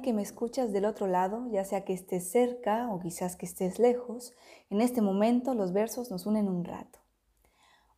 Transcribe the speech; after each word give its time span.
que 0.00 0.12
me 0.12 0.22
escuchas 0.22 0.72
del 0.72 0.84
otro 0.84 1.06
lado, 1.06 1.48
ya 1.50 1.64
sea 1.64 1.84
que 1.84 1.92
estés 1.92 2.30
cerca 2.30 2.88
o 2.90 3.00
quizás 3.00 3.36
que 3.36 3.46
estés 3.46 3.78
lejos, 3.78 4.32
en 4.70 4.80
este 4.80 5.02
momento 5.02 5.54
los 5.54 5.72
versos 5.72 6.10
nos 6.10 6.26
unen 6.26 6.48
un 6.48 6.64
rato. 6.64 7.00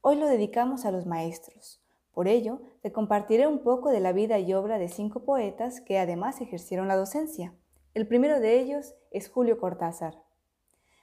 Hoy 0.00 0.16
lo 0.16 0.26
dedicamos 0.26 0.84
a 0.84 0.90
los 0.90 1.06
maestros. 1.06 1.80
Por 2.12 2.28
ello, 2.28 2.60
te 2.82 2.92
compartiré 2.92 3.46
un 3.46 3.60
poco 3.60 3.90
de 3.90 4.00
la 4.00 4.12
vida 4.12 4.38
y 4.38 4.54
obra 4.54 4.78
de 4.78 4.88
cinco 4.88 5.24
poetas 5.24 5.80
que 5.80 5.98
además 5.98 6.40
ejercieron 6.40 6.88
la 6.88 6.96
docencia. 6.96 7.54
El 7.94 8.06
primero 8.06 8.40
de 8.40 8.60
ellos 8.60 8.94
es 9.10 9.28
Julio 9.28 9.58
Cortázar. 9.58 10.22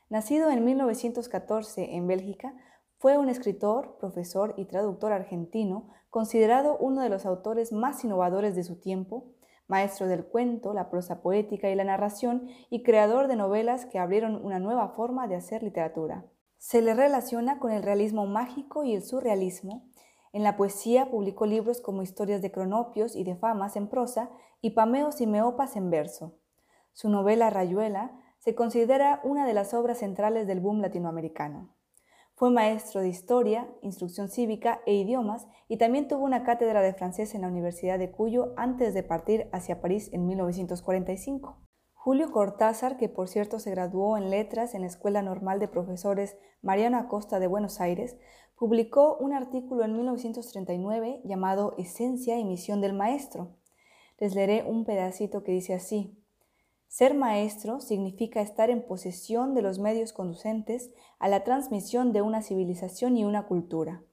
Nacido 0.09 0.51
en 0.51 0.65
1914 0.65 1.95
en 1.95 2.07
Bélgica, 2.07 2.53
fue 2.97 3.17
un 3.17 3.29
escritor, 3.29 3.97
profesor 3.97 4.53
y 4.57 4.65
traductor 4.65 5.11
argentino, 5.11 5.89
considerado 6.09 6.77
uno 6.77 7.01
de 7.01 7.09
los 7.09 7.25
autores 7.25 7.71
más 7.71 8.03
innovadores 8.03 8.55
de 8.55 8.63
su 8.63 8.79
tiempo, 8.79 9.25
maestro 9.71 10.07
del 10.07 10.25
cuento, 10.25 10.73
la 10.73 10.89
prosa 10.89 11.21
poética 11.21 11.69
y 11.69 11.75
la 11.75 11.85
narración 11.85 12.49
y 12.69 12.83
creador 12.83 13.29
de 13.29 13.37
novelas 13.37 13.85
que 13.85 13.99
abrieron 13.99 14.45
una 14.45 14.59
nueva 14.59 14.89
forma 14.89 15.29
de 15.29 15.35
hacer 15.35 15.63
literatura. 15.63 16.25
Se 16.57 16.81
le 16.81 16.93
relaciona 16.93 17.57
con 17.57 17.71
el 17.71 17.81
realismo 17.81 18.27
mágico 18.27 18.83
y 18.83 18.93
el 18.93 19.01
surrealismo. 19.01 19.89
En 20.33 20.43
la 20.43 20.57
poesía 20.57 21.09
publicó 21.09 21.45
libros 21.45 21.79
como 21.79 22.03
Historias 22.03 22.41
de 22.41 22.51
Cronopios 22.51 23.15
y 23.15 23.23
de 23.23 23.37
Famas 23.37 23.77
en 23.77 23.87
prosa 23.87 24.29
y 24.61 24.71
Pameos 24.71 25.21
y 25.21 25.25
Meopas 25.25 25.77
en 25.77 25.89
verso. 25.89 26.37
Su 26.91 27.09
novela 27.09 27.49
Rayuela 27.49 28.11
se 28.39 28.53
considera 28.55 29.21
una 29.23 29.47
de 29.47 29.53
las 29.53 29.73
obras 29.73 29.99
centrales 29.99 30.47
del 30.47 30.59
boom 30.59 30.81
latinoamericano. 30.81 31.73
Fue 32.41 32.49
maestro 32.49 33.01
de 33.01 33.07
historia, 33.07 33.71
instrucción 33.83 34.27
cívica 34.27 34.81
e 34.87 34.95
idiomas 34.95 35.47
y 35.67 35.77
también 35.77 36.07
tuvo 36.07 36.25
una 36.25 36.43
cátedra 36.43 36.81
de 36.81 36.95
francés 36.95 37.35
en 37.35 37.41
la 37.41 37.47
Universidad 37.47 37.99
de 37.99 38.09
Cuyo 38.09 38.55
antes 38.57 38.95
de 38.95 39.03
partir 39.03 39.47
hacia 39.51 39.79
París 39.79 40.09
en 40.11 40.25
1945. 40.25 41.59
Julio 41.93 42.31
Cortázar, 42.31 42.97
que 42.97 43.09
por 43.09 43.27
cierto 43.27 43.59
se 43.59 43.69
graduó 43.69 44.17
en 44.17 44.31
letras 44.31 44.73
en 44.73 44.81
la 44.81 44.87
Escuela 44.87 45.21
Normal 45.21 45.59
de 45.59 45.67
Profesores 45.67 46.35
Mariano 46.63 46.97
Acosta 46.97 47.39
de 47.39 47.45
Buenos 47.45 47.79
Aires, 47.79 48.17
publicó 48.55 49.17
un 49.17 49.33
artículo 49.33 49.85
en 49.85 49.95
1939 49.95 51.21
llamado 51.23 51.75
Esencia 51.77 52.39
y 52.39 52.43
Misión 52.43 52.81
del 52.81 52.93
Maestro. 52.93 53.55
Les 54.17 54.33
leeré 54.33 54.63
un 54.63 54.83
pedacito 54.83 55.43
que 55.43 55.51
dice 55.51 55.75
así. 55.75 56.20
Ser 56.91 57.13
maestro 57.13 57.79
significa 57.79 58.41
estar 58.41 58.69
en 58.69 58.85
posesión 58.85 59.55
de 59.55 59.61
los 59.61 59.79
medios 59.79 60.11
conducentes 60.11 60.91
a 61.19 61.29
la 61.29 61.45
transmisión 61.45 62.11
de 62.11 62.21
una 62.21 62.41
civilización 62.41 63.15
y 63.15 63.23
una 63.23 63.47
cultura. 63.47 64.03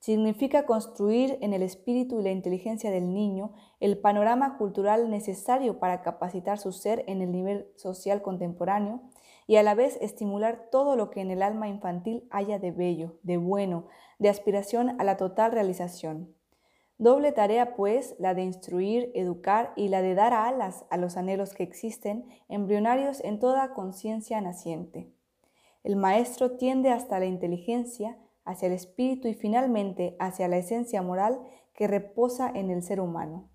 Significa 0.00 0.66
construir 0.66 1.38
en 1.40 1.54
el 1.54 1.62
espíritu 1.62 2.18
y 2.18 2.24
la 2.24 2.32
inteligencia 2.32 2.90
del 2.90 3.14
niño 3.14 3.52
el 3.78 3.98
panorama 3.98 4.58
cultural 4.58 5.08
necesario 5.08 5.78
para 5.78 6.02
capacitar 6.02 6.58
su 6.58 6.72
ser 6.72 7.04
en 7.06 7.22
el 7.22 7.30
nivel 7.30 7.68
social 7.76 8.22
contemporáneo 8.22 9.02
y 9.46 9.54
a 9.54 9.62
la 9.62 9.76
vez 9.76 9.96
estimular 10.00 10.68
todo 10.72 10.96
lo 10.96 11.10
que 11.10 11.20
en 11.20 11.30
el 11.30 11.44
alma 11.44 11.68
infantil 11.68 12.26
haya 12.30 12.58
de 12.58 12.72
bello, 12.72 13.20
de 13.22 13.36
bueno, 13.36 13.86
de 14.18 14.30
aspiración 14.30 15.00
a 15.00 15.04
la 15.04 15.16
total 15.16 15.52
realización. 15.52 16.34
Doble 16.98 17.32
tarea, 17.32 17.76
pues, 17.76 18.16
la 18.18 18.32
de 18.32 18.42
instruir, 18.42 19.10
educar 19.14 19.72
y 19.76 19.88
la 19.88 20.00
de 20.00 20.14
dar 20.14 20.32
alas 20.32 20.86
a 20.88 20.96
los 20.96 21.18
anhelos 21.18 21.52
que 21.52 21.62
existen, 21.62 22.26
embrionarios 22.48 23.22
en 23.22 23.38
toda 23.38 23.74
conciencia 23.74 24.40
naciente. 24.40 25.12
El 25.84 25.96
maestro 25.96 26.52
tiende 26.56 26.90
hasta 26.90 27.18
la 27.18 27.26
inteligencia, 27.26 28.16
hacia 28.44 28.68
el 28.68 28.72
espíritu 28.72 29.28
y 29.28 29.34
finalmente 29.34 30.16
hacia 30.18 30.48
la 30.48 30.56
esencia 30.56 31.02
moral 31.02 31.40
que 31.74 31.86
reposa 31.86 32.50
en 32.54 32.70
el 32.70 32.82
ser 32.82 33.00
humano. 33.00 33.50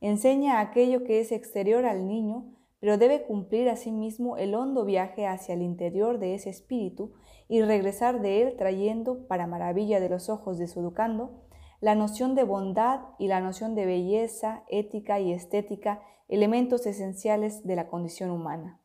Enseña 0.00 0.60
aquello 0.60 1.04
que 1.04 1.20
es 1.20 1.32
exterior 1.32 1.84
al 1.84 2.08
niño, 2.08 2.54
pero 2.78 2.96
debe 2.96 3.24
cumplir 3.24 3.68
asimismo 3.68 4.38
el 4.38 4.54
hondo 4.54 4.86
viaje 4.86 5.26
hacia 5.26 5.54
el 5.54 5.60
interior 5.60 6.18
de 6.18 6.34
ese 6.34 6.48
espíritu 6.48 7.12
y 7.46 7.60
regresar 7.60 8.22
de 8.22 8.40
él 8.40 8.56
trayendo, 8.56 9.26
para 9.26 9.46
maravilla 9.46 10.00
de 10.00 10.08
los 10.08 10.30
ojos 10.30 10.56
de 10.56 10.66
su 10.66 10.80
educando, 10.80 11.42
la 11.80 11.94
noción 11.94 12.34
de 12.34 12.44
bondad 12.44 13.00
y 13.18 13.28
la 13.28 13.40
noción 13.40 13.74
de 13.74 13.86
belleza, 13.86 14.64
ética 14.68 15.18
y 15.18 15.32
estética, 15.32 16.02
elementos 16.28 16.86
esenciales 16.86 17.66
de 17.66 17.74
la 17.74 17.88
condición 17.88 18.30
humana. 18.30 18.80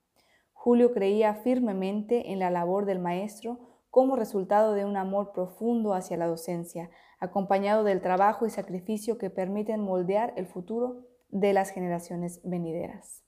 Julio 0.54 0.94
creía 0.94 1.36
firmemente 1.36 2.32
en 2.32 2.40
la 2.40 2.50
labor 2.50 2.86
del 2.86 3.00
maestro 3.00 3.60
como 3.92 4.16
resultado 4.16 4.74
de 4.74 4.86
un 4.86 4.98
amor 4.98 5.32
profundo 5.32 5.94
hacia 5.94 6.18
la 6.18 6.28
docencia, 6.28 6.90
acompañado 7.20 7.84
del 7.84 8.02
trabajo 8.02 8.46
y 8.46 8.50
sacrificio 8.50 9.18
que 9.18 9.30
permiten 9.30 9.82
moldear 9.82 10.34
el 10.38 10.48
futuro 10.48 11.06
de 11.30 11.54
las 11.54 11.70
generaciones 11.70 12.42
venideras. 12.44 13.24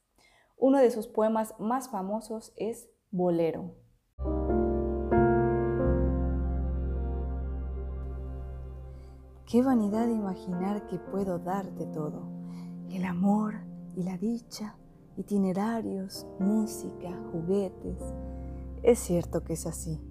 Uno 0.57 0.79
de 0.79 0.91
sus 0.91 1.07
poemas 1.07 1.53
más 1.59 1.89
famosos 1.89 2.53
es 2.57 2.89
Bolero. 3.11 3.75
Qué 9.47 9.63
vanidad 9.63 10.09
imaginar 10.09 10.87
que 10.87 10.99
puedo 10.99 11.39
darte 11.39 11.85
todo, 11.85 12.23
el 12.89 13.05
amor 13.05 13.53
y 13.95 14.03
la 14.03 14.17
dicha, 14.17 14.75
itinerarios, 15.15 16.27
música, 16.37 17.17
juguetes. 17.31 17.97
Es 18.83 18.99
cierto 18.99 19.45
que 19.45 19.53
es 19.53 19.65
así. 19.65 20.01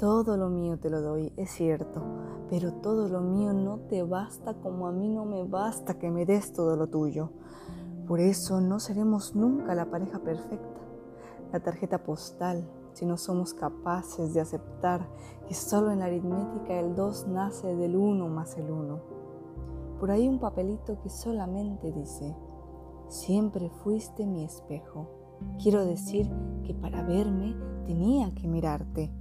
Todo 0.00 0.36
lo 0.36 0.48
mío 0.48 0.80
te 0.80 0.90
lo 0.90 1.00
doy, 1.00 1.32
es 1.36 1.50
cierto, 1.50 2.02
pero 2.50 2.72
todo 2.72 3.06
lo 3.06 3.20
mío 3.20 3.52
no 3.52 3.78
te 3.78 4.02
basta 4.02 4.54
como 4.54 4.88
a 4.88 4.92
mí 4.92 5.08
no 5.08 5.26
me 5.26 5.44
basta 5.44 6.00
que 6.00 6.10
me 6.10 6.26
des 6.26 6.52
todo 6.52 6.74
lo 6.74 6.88
tuyo. 6.88 7.30
Por 8.08 8.18
eso 8.18 8.60
no 8.60 8.80
seremos 8.80 9.36
nunca 9.36 9.76
la 9.76 9.92
pareja 9.92 10.18
perfecta, 10.18 10.80
la 11.52 11.60
tarjeta 11.60 12.02
postal, 12.02 12.68
si 12.92 13.06
no 13.06 13.16
somos 13.16 13.54
capaces 13.54 14.34
de 14.34 14.40
aceptar 14.40 15.08
que 15.46 15.54
solo 15.54 15.90
en 15.90 16.00
la 16.00 16.06
aritmética 16.06 16.78
el 16.78 16.94
2 16.94 17.28
nace 17.28 17.74
del 17.74 17.96
1 17.96 18.28
más 18.28 18.56
el 18.56 18.70
1. 18.70 19.00
Por 19.98 20.10
ahí 20.10 20.28
un 20.28 20.38
papelito 20.38 21.00
que 21.00 21.08
solamente 21.08 21.92
dice, 21.92 22.36
siempre 23.08 23.70
fuiste 23.70 24.26
mi 24.26 24.44
espejo. 24.44 25.08
Quiero 25.62 25.84
decir 25.84 26.30
que 26.64 26.74
para 26.74 27.02
verme 27.02 27.56
tenía 27.86 28.34
que 28.34 28.48
mirarte. 28.48 29.12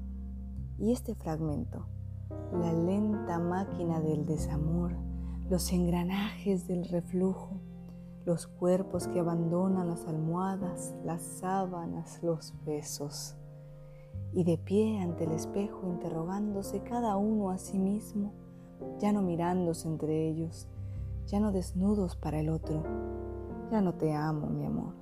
Y 0.78 0.92
este 0.92 1.14
fragmento, 1.14 1.86
la 2.52 2.74
lenta 2.74 3.40
máquina 3.40 4.00
del 4.00 4.26
desamor, 4.26 4.96
los 5.50 5.72
engranajes 5.72 6.68
del 6.68 6.86
reflujo, 6.86 7.60
los 8.26 8.48
cuerpos 8.48 9.08
que 9.08 9.20
abandonan 9.20 9.88
las 9.88 10.08
almohadas, 10.08 10.96
las 11.04 11.22
sábanas, 11.22 12.22
los 12.24 12.54
besos 12.66 13.36
y 14.34 14.44
de 14.44 14.58
pie 14.58 15.00
ante 15.02 15.25
el 15.25 15.31
espejo 15.31 15.88
interrogándose 15.88 16.81
cada 16.84 17.18
uno 17.18 17.50
a 17.50 17.58
sí 17.58 17.78
mismo, 17.80 18.34
ya 19.00 19.12
no 19.12 19.22
mirándose 19.22 19.88
entre 19.88 20.28
ellos, 20.28 20.68
ya 21.25 21.40
no 21.40 21.52
desnudos 21.52 22.16
para 22.16 22.40
el 22.40 22.50
otro, 22.50 22.84
ya 23.72 23.81
no 23.81 23.96
te 23.96 24.14
amo, 24.14 24.47
mi 24.47 24.66
amor. 24.66 25.02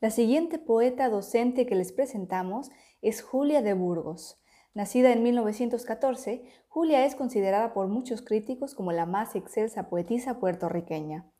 La 0.00 0.10
siguiente 0.10 0.58
poeta 0.58 1.08
docente 1.08 1.64
que 1.64 1.76
les 1.76 1.92
presentamos 1.92 2.70
es 3.02 3.22
Julia 3.22 3.62
de 3.62 3.72
Burgos. 3.74 4.42
Nacida 4.74 5.12
en 5.12 5.22
1914, 5.22 6.42
Julia 6.66 7.06
es 7.06 7.14
considerada 7.14 7.72
por 7.72 7.86
muchos 7.86 8.20
críticos 8.22 8.74
como 8.74 8.90
la 8.90 9.06
más 9.06 9.36
excelsa 9.36 9.88
poetisa 9.88 10.40
puertorriqueña. 10.40 11.31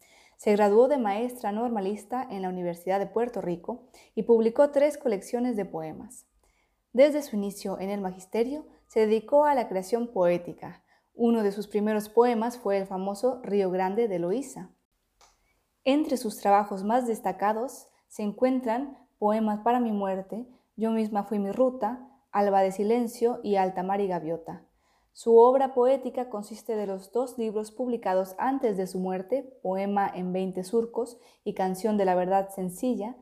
Se 0.42 0.50
graduó 0.50 0.88
de 0.88 0.98
maestra 0.98 1.52
normalista 1.52 2.26
en 2.28 2.42
la 2.42 2.48
Universidad 2.48 2.98
de 2.98 3.06
Puerto 3.06 3.40
Rico 3.40 3.84
y 4.16 4.24
publicó 4.24 4.70
tres 4.70 4.98
colecciones 4.98 5.54
de 5.54 5.64
poemas. 5.64 6.26
Desde 6.92 7.22
su 7.22 7.36
inicio 7.36 7.78
en 7.78 7.90
el 7.90 8.00
magisterio, 8.00 8.66
se 8.88 9.06
dedicó 9.06 9.44
a 9.44 9.54
la 9.54 9.68
creación 9.68 10.08
poética. 10.08 10.82
Uno 11.14 11.44
de 11.44 11.52
sus 11.52 11.68
primeros 11.68 12.08
poemas 12.08 12.58
fue 12.58 12.76
el 12.76 12.88
famoso 12.88 13.40
Río 13.44 13.70
Grande 13.70 14.08
de 14.08 14.18
Loíza. 14.18 14.70
Entre 15.84 16.16
sus 16.16 16.38
trabajos 16.38 16.82
más 16.82 17.06
destacados 17.06 17.86
se 18.08 18.24
encuentran 18.24 18.98
Poemas 19.20 19.60
para 19.60 19.78
mi 19.78 19.92
muerte, 19.92 20.48
Yo 20.74 20.90
misma 20.90 21.22
fui 21.22 21.38
mi 21.38 21.52
ruta, 21.52 22.10
Alba 22.32 22.62
de 22.62 22.72
Silencio 22.72 23.38
y 23.44 23.54
Alta 23.54 23.84
Mar 23.84 24.00
y 24.00 24.08
Gaviota. 24.08 24.64
Su 25.14 25.36
obra 25.36 25.74
poética 25.74 26.30
consiste 26.30 26.74
de 26.74 26.86
los 26.86 27.12
dos 27.12 27.36
libros 27.36 27.70
publicados 27.70 28.34
antes 28.38 28.78
de 28.78 28.86
su 28.86 28.98
muerte, 28.98 29.42
Poema 29.62 30.10
en 30.12 30.32
20 30.32 30.64
surcos 30.64 31.18
y 31.44 31.52
Canción 31.52 31.98
de 31.98 32.06
la 32.06 32.14
Verdad 32.14 32.48
Sencilla, 32.48 33.16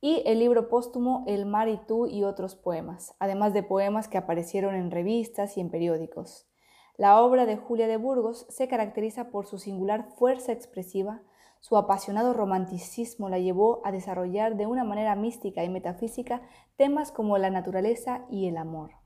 y 0.00 0.22
el 0.24 0.38
libro 0.38 0.70
póstumo 0.70 1.24
El 1.26 1.44
mar 1.44 1.68
y 1.68 1.76
tú 1.86 2.06
y 2.06 2.24
otros 2.24 2.54
poemas, 2.54 3.14
además 3.18 3.52
de 3.52 3.62
poemas 3.62 4.08
que 4.08 4.16
aparecieron 4.16 4.74
en 4.74 4.90
revistas 4.90 5.58
y 5.58 5.60
en 5.60 5.70
periódicos. 5.70 6.48
La 6.96 7.20
obra 7.20 7.44
de 7.44 7.58
Julia 7.58 7.86
de 7.86 7.98
Burgos 7.98 8.46
se 8.48 8.66
caracteriza 8.66 9.30
por 9.30 9.44
su 9.44 9.58
singular 9.58 10.08
fuerza 10.16 10.52
expresiva, 10.52 11.22
su 11.60 11.76
apasionado 11.76 12.32
romanticismo 12.32 13.28
la 13.28 13.38
llevó 13.38 13.82
a 13.84 13.92
desarrollar 13.92 14.56
de 14.56 14.66
una 14.66 14.84
manera 14.84 15.14
mística 15.16 15.62
y 15.64 15.68
metafísica 15.68 16.40
temas 16.76 17.12
como 17.12 17.36
la 17.36 17.50
naturaleza 17.50 18.24
y 18.30 18.48
el 18.48 18.56
amor. 18.56 18.99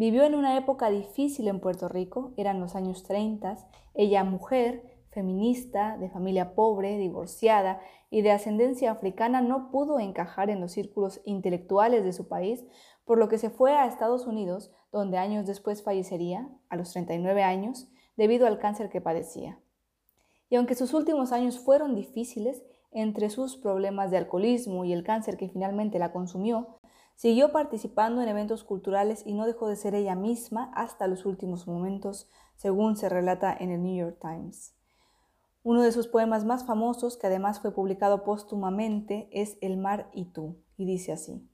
Vivió 0.00 0.24
en 0.24 0.34
una 0.34 0.56
época 0.56 0.88
difícil 0.88 1.46
en 1.46 1.60
Puerto 1.60 1.86
Rico, 1.86 2.32
eran 2.38 2.58
los 2.58 2.74
años 2.74 3.02
30, 3.02 3.58
ella 3.92 4.24
mujer, 4.24 4.96
feminista, 5.10 5.98
de 5.98 6.08
familia 6.08 6.54
pobre, 6.54 6.96
divorciada 6.96 7.82
y 8.08 8.22
de 8.22 8.30
ascendencia 8.30 8.92
africana, 8.92 9.42
no 9.42 9.70
pudo 9.70 10.00
encajar 10.00 10.48
en 10.48 10.58
los 10.58 10.72
círculos 10.72 11.20
intelectuales 11.26 12.02
de 12.02 12.14
su 12.14 12.28
país, 12.28 12.64
por 13.04 13.18
lo 13.18 13.28
que 13.28 13.36
se 13.36 13.50
fue 13.50 13.74
a 13.74 13.84
Estados 13.84 14.26
Unidos, 14.26 14.72
donde 14.90 15.18
años 15.18 15.46
después 15.46 15.82
fallecería, 15.82 16.48
a 16.70 16.76
los 16.76 16.92
39 16.92 17.42
años, 17.42 17.90
debido 18.16 18.46
al 18.46 18.58
cáncer 18.58 18.88
que 18.88 19.02
padecía. 19.02 19.60
Y 20.48 20.56
aunque 20.56 20.76
sus 20.76 20.94
últimos 20.94 21.30
años 21.30 21.58
fueron 21.58 21.94
difíciles, 21.94 22.64
entre 22.90 23.28
sus 23.28 23.58
problemas 23.58 24.10
de 24.10 24.16
alcoholismo 24.16 24.86
y 24.86 24.94
el 24.94 25.04
cáncer 25.04 25.36
que 25.36 25.50
finalmente 25.50 25.98
la 25.98 26.10
consumió, 26.10 26.79
siguió 27.20 27.52
participando 27.52 28.22
en 28.22 28.28
eventos 28.30 28.64
culturales 28.64 29.24
y 29.26 29.34
no 29.34 29.44
dejó 29.44 29.68
de 29.68 29.76
ser 29.76 29.94
ella 29.94 30.14
misma 30.14 30.72
hasta 30.74 31.06
los 31.06 31.26
últimos 31.26 31.66
momentos, 31.66 32.30
según 32.56 32.96
se 32.96 33.10
relata 33.10 33.54
en 33.54 33.70
el 33.70 33.82
New 33.82 33.94
York 33.94 34.16
Times. 34.18 34.74
Uno 35.62 35.82
de 35.82 35.92
sus 35.92 36.08
poemas 36.08 36.46
más 36.46 36.64
famosos, 36.64 37.18
que 37.18 37.26
además 37.26 37.60
fue 37.60 37.74
publicado 37.74 38.24
póstumamente, 38.24 39.28
es 39.32 39.58
El 39.60 39.76
mar 39.76 40.08
y 40.14 40.32
tú, 40.32 40.62
y 40.78 40.86
dice 40.86 41.12
así. 41.12 41.46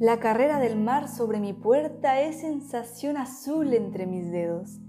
La 0.00 0.18
carrera 0.18 0.58
del 0.58 0.76
mar 0.76 1.06
sobre 1.06 1.38
mi 1.38 1.52
puerta 1.52 2.20
es 2.20 2.40
sensación 2.40 3.16
azul 3.16 3.72
entre 3.72 4.06
mis 4.06 4.32
dedos, 4.32 4.80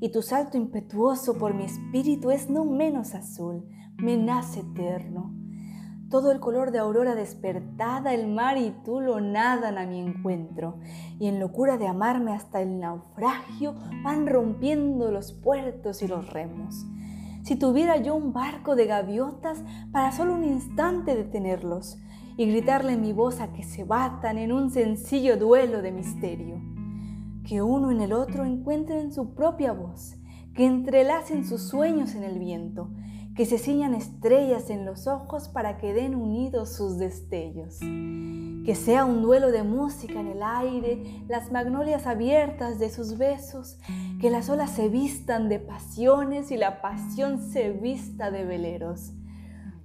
y 0.00 0.10
tu 0.10 0.20
salto 0.20 0.58
impetuoso 0.58 1.38
por 1.38 1.54
mi 1.54 1.64
espíritu 1.64 2.30
es 2.30 2.50
no 2.50 2.66
menos 2.66 3.14
azul, 3.14 3.66
me 3.96 4.16
nace 4.16 4.60
eterno. 4.60 5.32
Todo 6.10 6.30
el 6.30 6.40
color 6.40 6.70
de 6.70 6.78
aurora 6.78 7.14
despertada, 7.14 8.14
el 8.14 8.28
mar 8.28 8.56
y 8.58 8.70
tú 8.84 9.00
lo 9.00 9.20
nadan 9.20 9.78
a 9.78 9.86
mi 9.86 10.00
encuentro, 10.00 10.78
y 11.18 11.26
en 11.26 11.40
locura 11.40 11.78
de 11.78 11.88
amarme 11.88 12.32
hasta 12.32 12.60
el 12.60 12.78
naufragio 12.78 13.74
van 14.02 14.26
rompiendo 14.26 15.10
los 15.10 15.32
puertos 15.32 16.02
y 16.02 16.08
los 16.08 16.30
remos. 16.30 16.86
Si 17.42 17.56
tuviera 17.56 17.96
yo 17.96 18.14
un 18.14 18.32
barco 18.32 18.74
de 18.74 18.86
gaviotas 18.86 19.62
para 19.92 20.12
solo 20.12 20.34
un 20.34 20.44
instante 20.44 21.14
detenerlos 21.14 21.98
y 22.36 22.46
gritarle 22.46 22.96
mi 22.96 23.12
voz 23.12 23.40
a 23.40 23.52
que 23.52 23.62
se 23.62 23.84
batan 23.84 24.38
en 24.38 24.52
un 24.52 24.70
sencillo 24.70 25.36
duelo 25.36 25.82
de 25.82 25.92
misterio, 25.92 26.60
que 27.46 27.60
uno 27.60 27.90
en 27.90 28.00
el 28.00 28.12
otro 28.12 28.44
encuentren 28.44 29.12
su 29.12 29.34
propia 29.34 29.72
voz, 29.72 30.16
que 30.54 30.64
entrelacen 30.64 31.44
sus 31.44 31.62
sueños 31.62 32.14
en 32.14 32.22
el 32.22 32.38
viento, 32.38 32.90
que 33.34 33.46
se 33.46 33.58
ciñan 33.58 33.94
estrellas 33.94 34.70
en 34.70 34.84
los 34.84 35.08
ojos 35.08 35.48
para 35.48 35.76
que 35.76 35.92
den 35.92 36.14
unidos 36.14 36.72
sus 36.76 36.98
destellos. 36.98 37.80
Que 37.80 38.74
sea 38.76 39.04
un 39.04 39.22
duelo 39.22 39.50
de 39.50 39.64
música 39.64 40.20
en 40.20 40.28
el 40.28 40.42
aire, 40.42 41.24
las 41.28 41.50
magnolias 41.50 42.06
abiertas 42.06 42.78
de 42.78 42.90
sus 42.90 43.18
besos, 43.18 43.78
que 44.20 44.30
las 44.30 44.48
olas 44.48 44.70
se 44.70 44.88
vistan 44.88 45.48
de 45.48 45.58
pasiones 45.58 46.52
y 46.52 46.56
la 46.56 46.80
pasión 46.80 47.40
se 47.40 47.72
vista 47.72 48.30
de 48.30 48.44
veleros. 48.44 49.12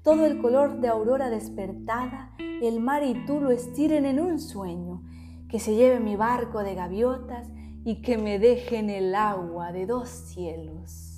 Todo 0.04 0.26
el 0.26 0.40
color 0.42 0.80
de 0.80 0.88
aurora 0.88 1.30
despertada, 1.30 2.32
el 2.62 2.80
mar 2.80 3.04
y 3.04 3.26
tú 3.26 3.42
lo 3.42 3.50
estiren 3.50 4.06
en 4.06 4.20
un 4.20 4.40
sueño, 4.40 5.02
que 5.50 5.60
se 5.60 5.76
lleve 5.76 6.00
mi 6.00 6.16
barco 6.16 6.60
de 6.64 6.76
gaviotas 6.76 7.48
y 7.84 8.02
que 8.04 8.18
me 8.18 8.38
deje 8.38 8.78
en 8.78 8.92
el 8.92 9.16
agua 9.16 9.72
de 9.72 9.88
dos 9.88 10.08
cielos. 10.08 11.09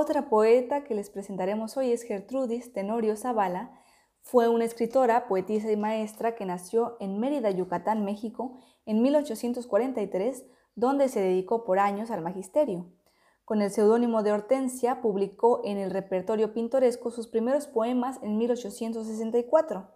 Otra 0.00 0.28
poeta 0.28 0.84
que 0.84 0.94
les 0.94 1.10
presentaremos 1.10 1.76
hoy 1.76 1.90
es 1.90 2.04
Gertrudis 2.04 2.72
Tenorio 2.72 3.16
Zavala. 3.16 3.72
Fue 4.22 4.48
una 4.48 4.64
escritora, 4.64 5.26
poetisa 5.26 5.72
y 5.72 5.76
maestra 5.76 6.36
que 6.36 6.46
nació 6.46 6.96
en 7.00 7.18
Mérida, 7.18 7.50
Yucatán, 7.50 8.04
México, 8.04 8.60
en 8.86 9.02
1843, 9.02 10.46
donde 10.76 11.08
se 11.08 11.18
dedicó 11.18 11.64
por 11.64 11.80
años 11.80 12.12
al 12.12 12.22
magisterio. 12.22 12.86
Con 13.44 13.60
el 13.60 13.72
seudónimo 13.72 14.22
de 14.22 14.30
Hortensia, 14.30 15.00
publicó 15.00 15.62
en 15.64 15.78
el 15.78 15.90
repertorio 15.90 16.54
pintoresco 16.54 17.10
sus 17.10 17.26
primeros 17.26 17.66
poemas 17.66 18.20
en 18.22 18.38
1864. 18.38 19.88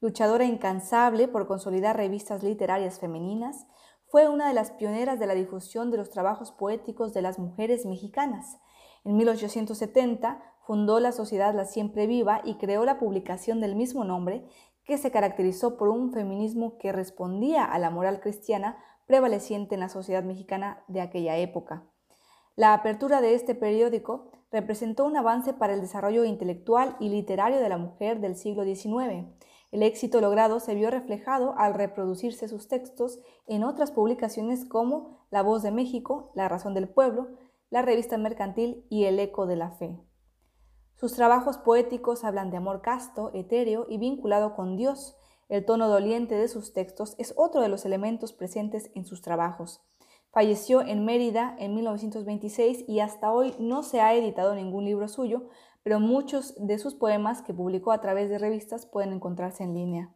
Luchadora 0.00 0.46
incansable 0.46 1.28
por 1.28 1.46
consolidar 1.46 1.98
revistas 1.98 2.42
literarias 2.42 2.98
femeninas, 2.98 3.66
fue 4.06 4.30
una 4.30 4.48
de 4.48 4.54
las 4.54 4.70
pioneras 4.70 5.18
de 5.18 5.26
la 5.26 5.34
difusión 5.34 5.90
de 5.90 5.98
los 5.98 6.08
trabajos 6.08 6.52
poéticos 6.52 7.12
de 7.12 7.20
las 7.20 7.38
mujeres 7.38 7.84
mexicanas 7.84 8.56
en 9.04 9.16
1870 9.16 10.42
fundó 10.66 11.00
la 11.00 11.12
Sociedad 11.12 11.54
La 11.54 11.64
Siempre 11.64 12.06
Viva 12.06 12.40
y 12.44 12.54
creó 12.54 12.84
la 12.84 12.98
publicación 12.98 13.60
del 13.60 13.74
mismo 13.74 14.04
nombre, 14.04 14.46
que 14.84 14.98
se 14.98 15.10
caracterizó 15.10 15.76
por 15.76 15.88
un 15.88 16.12
feminismo 16.12 16.78
que 16.78 16.92
respondía 16.92 17.64
a 17.64 17.78
la 17.78 17.90
moral 17.90 18.20
cristiana 18.20 18.78
prevaleciente 19.06 19.74
en 19.74 19.80
la 19.80 19.88
sociedad 19.88 20.24
mexicana 20.24 20.84
de 20.88 21.00
aquella 21.00 21.36
época. 21.36 21.84
La 22.54 22.74
apertura 22.74 23.20
de 23.20 23.34
este 23.34 23.54
periódico 23.54 24.30
representó 24.50 25.04
un 25.04 25.16
avance 25.16 25.54
para 25.54 25.72
el 25.72 25.80
desarrollo 25.80 26.24
intelectual 26.24 26.96
y 27.00 27.08
literario 27.08 27.58
de 27.60 27.68
la 27.68 27.78
mujer 27.78 28.20
del 28.20 28.36
siglo 28.36 28.64
XIX. 28.64 29.26
El 29.70 29.82
éxito 29.82 30.20
logrado 30.20 30.60
se 30.60 30.74
vio 30.74 30.90
reflejado 30.90 31.54
al 31.56 31.72
reproducirse 31.72 32.46
sus 32.48 32.68
textos 32.68 33.20
en 33.46 33.64
otras 33.64 33.90
publicaciones 33.90 34.66
como 34.66 35.26
La 35.30 35.42
Voz 35.42 35.62
de 35.62 35.70
México, 35.70 36.30
La 36.34 36.48
Razón 36.48 36.74
del 36.74 36.88
Pueblo, 36.88 37.28
la 37.72 37.80
revista 37.80 38.18
mercantil 38.18 38.84
y 38.90 39.04
el 39.04 39.18
eco 39.18 39.46
de 39.46 39.56
la 39.56 39.70
fe. 39.70 39.98
Sus 40.94 41.14
trabajos 41.14 41.56
poéticos 41.56 42.22
hablan 42.22 42.50
de 42.50 42.58
amor 42.58 42.82
casto, 42.82 43.30
etéreo 43.32 43.86
y 43.88 43.96
vinculado 43.96 44.54
con 44.54 44.76
Dios. 44.76 45.16
El 45.48 45.64
tono 45.64 45.88
doliente 45.88 46.34
de 46.34 46.48
sus 46.48 46.74
textos 46.74 47.14
es 47.16 47.32
otro 47.34 47.62
de 47.62 47.70
los 47.70 47.86
elementos 47.86 48.34
presentes 48.34 48.90
en 48.94 49.06
sus 49.06 49.22
trabajos. 49.22 49.80
Falleció 50.32 50.82
en 50.82 51.06
Mérida 51.06 51.56
en 51.58 51.74
1926 51.74 52.84
y 52.86 53.00
hasta 53.00 53.32
hoy 53.32 53.54
no 53.58 53.82
se 53.82 54.02
ha 54.02 54.14
editado 54.14 54.54
ningún 54.54 54.84
libro 54.84 55.08
suyo, 55.08 55.48
pero 55.82 55.98
muchos 55.98 56.54
de 56.58 56.76
sus 56.78 56.94
poemas 56.94 57.40
que 57.40 57.54
publicó 57.54 57.92
a 57.92 58.02
través 58.02 58.28
de 58.28 58.36
revistas 58.36 58.84
pueden 58.84 59.14
encontrarse 59.14 59.64
en 59.64 59.72
línea. 59.72 60.14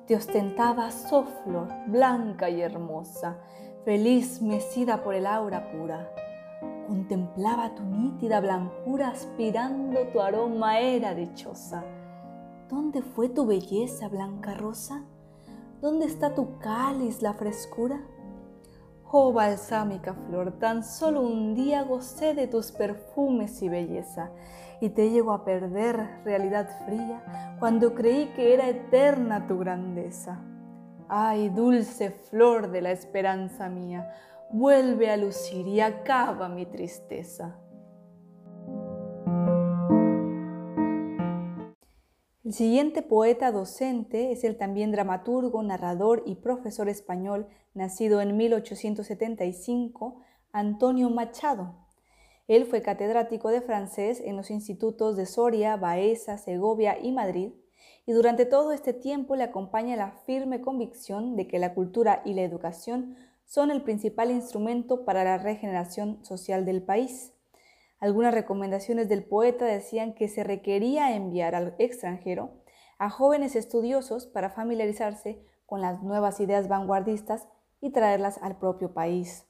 Te 0.08 0.16
ostentaba 0.16 0.90
soflor, 0.90 1.68
blanca 1.86 2.50
y 2.50 2.60
hermosa, 2.60 3.38
feliz 3.84 4.42
mecida 4.42 5.04
por 5.04 5.14
el 5.14 5.28
aura 5.28 5.70
pura 5.70 6.10
Contemplaba 6.86 7.74
tu 7.74 7.82
nítida 7.82 8.40
blancura 8.40 9.08
aspirando 9.08 10.08
tu 10.08 10.20
aroma 10.20 10.80
era 10.80 11.14
dichosa. 11.14 11.82
¿Dónde 12.68 13.02
fue 13.02 13.28
tu 13.28 13.46
belleza, 13.46 14.08
blanca 14.08 14.54
rosa? 14.54 15.04
¿Dónde 15.80 16.06
está 16.06 16.34
tu 16.34 16.58
cáliz, 16.58 17.22
la 17.22 17.34
frescura? 17.34 18.00
Oh 19.10 19.32
balsámica 19.32 20.12
flor, 20.12 20.58
tan 20.58 20.82
solo 20.82 21.20
un 21.20 21.54
día 21.54 21.84
gocé 21.84 22.34
de 22.34 22.48
tus 22.48 22.72
perfumes 22.72 23.62
y 23.62 23.68
belleza, 23.68 24.30
y 24.80 24.88
te 24.90 25.10
llego 25.10 25.32
a 25.32 25.44
perder 25.44 26.20
realidad 26.24 26.68
fría 26.84 27.56
cuando 27.60 27.94
creí 27.94 28.26
que 28.34 28.54
era 28.54 28.68
eterna 28.68 29.46
tu 29.46 29.58
grandeza. 29.58 30.42
Ay, 31.08 31.48
dulce 31.50 32.10
flor 32.10 32.70
de 32.70 32.82
la 32.82 32.90
esperanza 32.90 33.68
mía, 33.68 34.10
vuelve 34.50 35.10
a 35.10 35.16
lucir 35.16 35.66
y 35.66 35.80
acaba 35.80 36.48
mi 36.48 36.66
tristeza. 36.66 37.60
El 42.44 42.52
siguiente 42.52 43.00
poeta 43.00 43.50
docente 43.50 44.30
es 44.30 44.44
el 44.44 44.58
también 44.58 44.92
dramaturgo, 44.92 45.62
narrador 45.62 46.22
y 46.26 46.34
profesor 46.34 46.90
español, 46.90 47.48
nacido 47.72 48.20
en 48.20 48.36
1875, 48.36 50.20
Antonio 50.52 51.08
Machado. 51.08 51.74
Él 52.46 52.66
fue 52.66 52.82
catedrático 52.82 53.48
de 53.48 53.62
francés 53.62 54.20
en 54.22 54.36
los 54.36 54.50
institutos 54.50 55.16
de 55.16 55.24
Soria, 55.24 55.76
Baeza, 55.76 56.36
Segovia 56.36 56.98
y 57.02 57.12
Madrid, 57.12 57.52
y 58.06 58.12
durante 58.12 58.44
todo 58.44 58.72
este 58.72 58.92
tiempo 58.92 59.36
le 59.36 59.44
acompaña 59.44 59.96
la 59.96 60.10
firme 60.10 60.60
convicción 60.60 61.36
de 61.36 61.48
que 61.48 61.58
la 61.58 61.72
cultura 61.72 62.20
y 62.26 62.34
la 62.34 62.42
educación 62.42 63.16
son 63.46 63.70
el 63.70 63.82
principal 63.82 64.30
instrumento 64.30 65.04
para 65.04 65.24
la 65.24 65.38
regeneración 65.38 66.24
social 66.24 66.64
del 66.64 66.82
país. 66.82 67.32
Algunas 68.00 68.34
recomendaciones 68.34 69.08
del 69.08 69.24
poeta 69.24 69.64
decían 69.64 70.14
que 70.14 70.28
se 70.28 70.44
requería 70.44 71.14
enviar 71.14 71.54
al 71.54 71.74
extranjero 71.78 72.62
a 72.98 73.10
jóvenes 73.10 73.56
estudiosos 73.56 74.26
para 74.26 74.50
familiarizarse 74.50 75.44
con 75.66 75.80
las 75.80 76.02
nuevas 76.02 76.40
ideas 76.40 76.68
vanguardistas 76.68 77.48
y 77.80 77.90
traerlas 77.90 78.38
al 78.42 78.58
propio 78.58 78.92
país. 78.94 79.46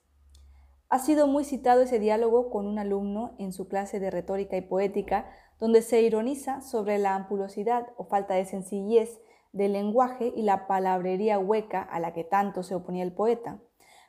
Ha 0.88 0.98
sido 0.98 1.26
muy 1.26 1.44
citado 1.44 1.82
ese 1.82 1.98
diálogo 1.98 2.50
con 2.50 2.66
un 2.66 2.78
alumno 2.78 3.34
en 3.38 3.52
su 3.52 3.68
clase 3.68 3.98
de 3.98 4.10
retórica 4.10 4.56
y 4.56 4.60
poética, 4.60 5.28
donde 5.58 5.82
se 5.82 6.02
ironiza 6.02 6.60
sobre 6.60 6.98
la 6.98 7.14
ampulosidad 7.14 7.88
o 7.96 8.04
falta 8.04 8.34
de 8.34 8.44
sencillez 8.44 9.20
del 9.52 9.72
lenguaje 9.72 10.32
y 10.34 10.42
la 10.42 10.66
palabrería 10.66 11.38
hueca 11.38 11.82
a 11.82 12.00
la 12.00 12.12
que 12.12 12.24
tanto 12.24 12.62
se 12.62 12.74
oponía 12.74 13.02
el 13.02 13.12
poeta, 13.12 13.60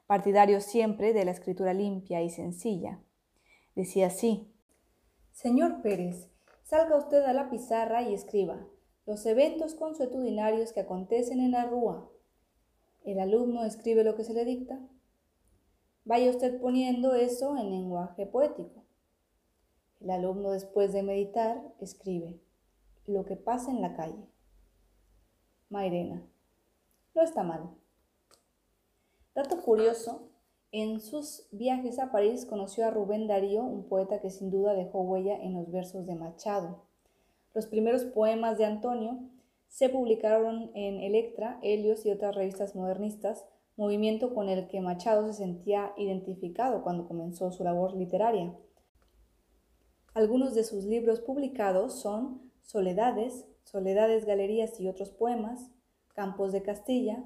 partidario 0.07 0.61
siempre 0.61 1.13
de 1.13 1.25
la 1.25 1.31
escritura 1.31 1.73
limpia 1.73 2.21
y 2.21 2.29
sencilla. 2.29 3.01
Decía 3.75 4.07
así, 4.07 4.51
Señor 5.31 5.81
Pérez, 5.81 6.29
salga 6.63 6.97
usted 6.97 7.23
a 7.23 7.33
la 7.33 7.49
pizarra 7.49 8.03
y 8.03 8.13
escriba 8.13 8.67
los 9.05 9.25
eventos 9.25 9.75
consuetudinarios 9.75 10.73
que 10.73 10.79
acontecen 10.79 11.39
en 11.39 11.51
la 11.51 11.65
rúa. 11.65 12.09
El 13.03 13.19
alumno 13.19 13.63
escribe 13.63 14.03
lo 14.03 14.15
que 14.15 14.23
se 14.23 14.33
le 14.33 14.45
dicta. 14.45 14.79
Vaya 16.05 16.29
usted 16.29 16.59
poniendo 16.59 17.13
eso 17.13 17.57
en 17.57 17.69
lenguaje 17.69 18.25
poético. 18.25 18.83
El 19.99 20.09
alumno 20.09 20.51
después 20.51 20.91
de 20.93 21.03
meditar 21.03 21.61
escribe 21.79 22.39
lo 23.05 23.25
que 23.25 23.35
pasa 23.35 23.71
en 23.71 23.81
la 23.81 23.95
calle. 23.95 24.27
Mairena. 25.69 26.25
No 27.13 27.21
está 27.21 27.43
mal. 27.43 27.75
Dato 29.35 29.61
curioso, 29.61 30.29
en 30.71 31.01
sus 31.01 31.49
viajes 31.51 31.99
a 31.99 32.09
París 32.09 32.45
conoció 32.45 32.85
a 32.85 32.89
Rubén 32.89 33.27
Darío, 33.27 33.63
un 33.63 33.83
poeta 33.89 34.21
que 34.21 34.29
sin 34.29 34.49
duda 34.49 34.73
dejó 34.73 35.01
huella 35.01 35.35
en 35.35 35.53
los 35.53 35.69
versos 35.73 36.05
de 36.05 36.15
Machado. 36.15 36.85
Los 37.53 37.65
primeros 37.65 38.05
poemas 38.05 38.57
de 38.57 38.63
Antonio 38.63 39.19
se 39.67 39.89
publicaron 39.89 40.71
en 40.73 41.01
Electra, 41.01 41.59
Helios 41.63 42.05
y 42.05 42.11
otras 42.11 42.33
revistas 42.33 42.77
modernistas, 42.77 43.45
movimiento 43.75 44.33
con 44.33 44.47
el 44.47 44.69
que 44.69 44.79
Machado 44.79 45.27
se 45.27 45.33
sentía 45.33 45.91
identificado 45.97 46.81
cuando 46.81 47.05
comenzó 47.05 47.51
su 47.51 47.65
labor 47.65 47.93
literaria. 47.93 48.55
Algunos 50.13 50.55
de 50.55 50.63
sus 50.63 50.85
libros 50.85 51.19
publicados 51.19 51.99
son 51.99 52.53
Soledades, 52.61 53.45
Soledades, 53.65 54.23
Galerías 54.23 54.79
y 54.79 54.87
otros 54.87 55.09
poemas, 55.09 55.71
Campos 56.13 56.53
de 56.53 56.61
Castilla, 56.61 57.21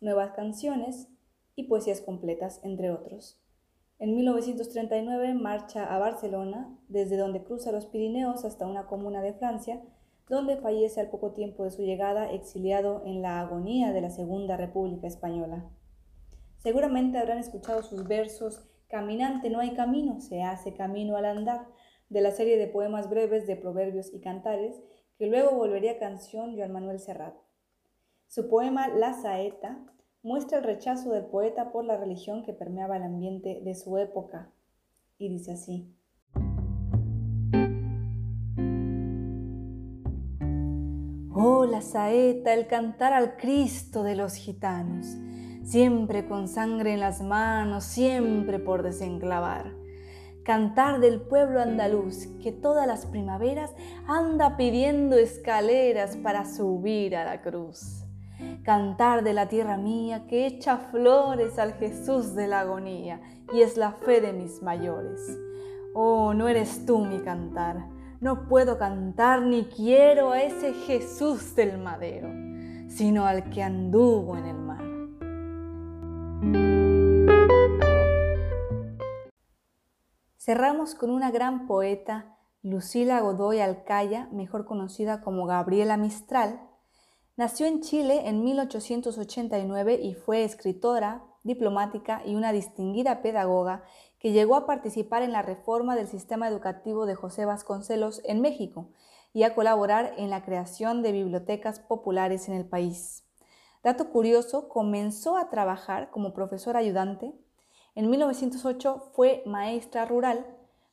Nuevas 0.00 0.30
canciones 0.30 1.08
y 1.58 1.64
Poesías 1.64 2.00
completas, 2.00 2.60
entre 2.62 2.92
otros. 2.92 3.42
En 3.98 4.14
1939 4.14 5.34
marcha 5.34 5.92
a 5.92 5.98
Barcelona, 5.98 6.78
desde 6.86 7.16
donde 7.16 7.42
cruza 7.42 7.72
los 7.72 7.86
Pirineos 7.86 8.44
hasta 8.44 8.64
una 8.64 8.86
comuna 8.86 9.22
de 9.22 9.32
Francia, 9.32 9.82
donde 10.28 10.58
fallece 10.58 11.00
al 11.00 11.10
poco 11.10 11.32
tiempo 11.32 11.64
de 11.64 11.72
su 11.72 11.82
llegada 11.82 12.30
exiliado 12.30 13.02
en 13.04 13.22
la 13.22 13.40
agonía 13.40 13.92
de 13.92 14.00
la 14.00 14.10
Segunda 14.10 14.56
República 14.56 15.08
Española. 15.08 15.68
Seguramente 16.58 17.18
habrán 17.18 17.38
escuchado 17.38 17.82
sus 17.82 18.06
versos 18.06 18.68
Caminante 18.88 19.50
no 19.50 19.58
hay 19.58 19.74
camino, 19.74 20.20
se 20.20 20.42
hace 20.42 20.74
camino 20.74 21.16
al 21.16 21.24
andar, 21.24 21.66
de 22.08 22.20
la 22.20 22.30
serie 22.30 22.56
de 22.56 22.68
poemas 22.68 23.10
breves 23.10 23.48
de 23.48 23.56
proverbios 23.56 24.14
y 24.14 24.20
cantares, 24.20 24.80
que 25.18 25.26
luego 25.26 25.56
volvería 25.56 25.98
canción 25.98 26.56
Joan 26.56 26.72
Manuel 26.72 27.00
Serrat. 27.00 27.34
Su 28.28 28.48
poema 28.48 28.88
La 28.88 29.12
Saeta 29.12 29.84
muestra 30.28 30.58
el 30.58 30.64
rechazo 30.64 31.10
del 31.12 31.24
poeta 31.24 31.72
por 31.72 31.86
la 31.86 31.96
religión 31.96 32.42
que 32.44 32.52
permeaba 32.52 32.98
el 32.98 33.02
ambiente 33.02 33.62
de 33.64 33.74
su 33.74 33.96
época. 33.96 34.50
Y 35.16 35.30
dice 35.30 35.52
así. 35.52 35.90
Oh, 41.34 41.64
la 41.64 41.80
saeta, 41.80 42.52
el 42.52 42.66
cantar 42.66 43.14
al 43.14 43.36
Cristo 43.38 44.02
de 44.02 44.16
los 44.16 44.34
gitanos, 44.34 45.06
siempre 45.62 46.28
con 46.28 46.46
sangre 46.46 46.92
en 46.92 47.00
las 47.00 47.22
manos, 47.22 47.84
siempre 47.84 48.58
por 48.58 48.82
desenclavar. 48.82 49.72
Cantar 50.44 51.00
del 51.00 51.22
pueblo 51.22 51.62
andaluz 51.62 52.26
que 52.42 52.52
todas 52.52 52.86
las 52.86 53.06
primaveras 53.06 53.72
anda 54.06 54.58
pidiendo 54.58 55.16
escaleras 55.16 56.16
para 56.18 56.44
subir 56.44 57.16
a 57.16 57.24
la 57.24 57.40
cruz 57.40 58.07
cantar 58.68 59.24
de 59.24 59.32
la 59.32 59.48
tierra 59.48 59.78
mía 59.78 60.26
que 60.26 60.44
echa 60.44 60.76
flores 60.76 61.58
al 61.58 61.72
Jesús 61.72 62.34
de 62.34 62.48
la 62.48 62.60
agonía 62.60 63.18
y 63.50 63.62
es 63.62 63.78
la 63.78 63.92
fe 63.92 64.20
de 64.20 64.34
mis 64.34 64.62
mayores. 64.62 65.38
Oh, 65.94 66.34
no 66.34 66.48
eres 66.48 66.84
tú 66.84 66.98
mi 66.98 67.18
cantar, 67.20 67.88
no 68.20 68.46
puedo 68.46 68.76
cantar 68.76 69.40
ni 69.40 69.64
quiero 69.64 70.32
a 70.32 70.42
ese 70.42 70.74
Jesús 70.74 71.56
del 71.56 71.78
madero, 71.78 72.28
sino 72.90 73.24
al 73.24 73.48
que 73.48 73.62
anduvo 73.62 74.36
en 74.36 74.44
el 74.44 74.58
mar. 74.58 74.84
Cerramos 80.36 80.94
con 80.94 81.08
una 81.08 81.30
gran 81.30 81.66
poeta, 81.66 82.36
Lucila 82.62 83.22
Godoy 83.22 83.60
Alcaya, 83.60 84.28
mejor 84.30 84.66
conocida 84.66 85.22
como 85.22 85.46
Gabriela 85.46 85.96
Mistral, 85.96 86.67
Nació 87.38 87.66
en 87.66 87.82
Chile 87.82 88.22
en 88.24 88.42
1889 88.42 90.00
y 90.02 90.14
fue 90.14 90.42
escritora, 90.42 91.22
diplomática 91.44 92.20
y 92.26 92.34
una 92.34 92.50
distinguida 92.50 93.22
pedagoga 93.22 93.84
que 94.18 94.32
llegó 94.32 94.56
a 94.56 94.66
participar 94.66 95.22
en 95.22 95.30
la 95.30 95.42
reforma 95.42 95.94
del 95.94 96.08
sistema 96.08 96.48
educativo 96.48 97.06
de 97.06 97.14
José 97.14 97.44
Vasconcelos 97.44 98.20
en 98.24 98.40
México 98.40 98.88
y 99.32 99.44
a 99.44 99.54
colaborar 99.54 100.14
en 100.16 100.30
la 100.30 100.44
creación 100.44 101.00
de 101.00 101.12
bibliotecas 101.12 101.78
populares 101.78 102.48
en 102.48 102.54
el 102.54 102.66
país. 102.66 103.22
Dato 103.84 104.10
curioso, 104.10 104.68
comenzó 104.68 105.36
a 105.36 105.48
trabajar 105.48 106.10
como 106.10 106.34
profesora 106.34 106.80
ayudante. 106.80 107.32
En 107.94 108.10
1908 108.10 109.12
fue 109.12 109.44
maestra 109.46 110.06
rural, 110.06 110.44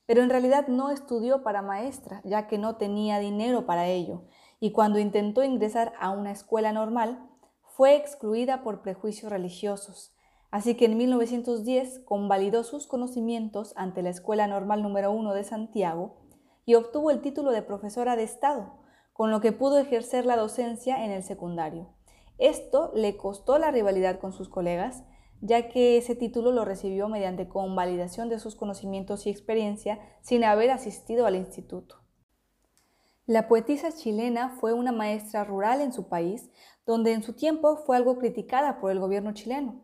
pero 0.05 0.21
en 0.21 0.29
realidad 0.29 0.67
no 0.67 0.91
estudió 0.91 1.41
para 1.41 1.63
maestra, 1.63 2.21
ya 2.23 2.45
que 2.45 2.59
no 2.59 2.75
tenía 2.75 3.17
dinero 3.17 3.65
para 3.65 3.87
ello 3.87 4.25
y 4.59 4.71
cuando 4.71 4.99
intentó 4.99 5.43
ingresar 5.43 5.93
a 5.99 6.11
una 6.11 6.31
escuela 6.31 6.71
normal, 6.71 7.29
fue 7.63 7.95
excluida 7.95 8.63
por 8.63 8.81
prejuicios 8.81 9.31
religiosos. 9.31 10.15
Así 10.49 10.75
que 10.75 10.85
en 10.85 10.97
1910 10.97 11.99
convalidó 12.05 12.63
sus 12.63 12.87
conocimientos 12.87 13.73
ante 13.75 14.01
la 14.01 14.09
Escuela 14.09 14.47
Normal 14.47 14.81
número 14.81 15.11
1 15.11 15.33
de 15.33 15.43
Santiago 15.43 16.15
y 16.65 16.75
obtuvo 16.75 17.11
el 17.11 17.21
título 17.21 17.51
de 17.51 17.61
profesora 17.61 18.15
de 18.15 18.23
Estado, 18.23 18.77
con 19.11 19.31
lo 19.31 19.41
que 19.41 19.51
pudo 19.51 19.77
ejercer 19.77 20.25
la 20.25 20.37
docencia 20.37 21.03
en 21.03 21.11
el 21.11 21.23
secundario. 21.23 21.89
Esto 22.37 22.91
le 22.95 23.17
costó 23.17 23.57
la 23.57 23.71
rivalidad 23.71 24.19
con 24.19 24.31
sus 24.31 24.47
colegas, 24.47 25.03
ya 25.41 25.67
que 25.67 25.97
ese 25.97 26.15
título 26.15 26.51
lo 26.51 26.63
recibió 26.63 27.09
mediante 27.09 27.49
convalidación 27.49 28.29
de 28.29 28.39
sus 28.39 28.55
conocimientos 28.55 29.27
y 29.27 29.29
experiencia 29.29 29.99
sin 30.21 30.43
haber 30.43 30.71
asistido 30.71 31.25
al 31.25 31.35
instituto. 31.35 32.04
La 33.27 33.47
poetisa 33.47 33.91
chilena 33.91 34.49
fue 34.49 34.73
una 34.73 34.91
maestra 34.91 35.43
rural 35.43 35.81
en 35.81 35.91
su 35.91 36.07
país, 36.07 36.51
donde 36.85 37.11
en 37.11 37.23
su 37.23 37.33
tiempo 37.33 37.77
fue 37.77 37.97
algo 37.97 38.19
criticada 38.19 38.79
por 38.79 38.91
el 38.91 38.99
gobierno 38.99 39.33
chileno. 39.33 39.81